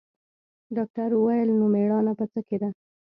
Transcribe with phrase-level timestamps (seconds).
[0.75, 2.69] ډاکتر وويل نو مېړانه په څه کښې ده.